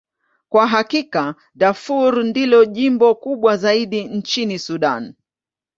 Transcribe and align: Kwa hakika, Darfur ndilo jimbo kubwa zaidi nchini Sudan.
Kwa 0.49 0.67
hakika, 0.67 1.35
Darfur 1.55 2.23
ndilo 2.23 2.65
jimbo 2.65 3.15
kubwa 3.15 3.57
zaidi 3.57 4.03
nchini 4.03 4.59
Sudan. 4.59 5.13